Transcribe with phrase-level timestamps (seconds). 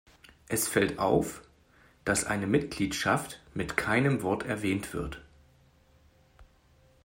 [0.47, 1.43] Es fällt auf,
[2.05, 5.21] dass eine Mitgliedschaft mit keinem Wort erwähnt wird.